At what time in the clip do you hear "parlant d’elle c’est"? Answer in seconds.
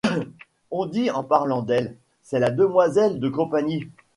1.23-2.39